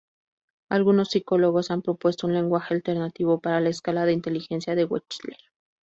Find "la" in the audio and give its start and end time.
3.61-3.69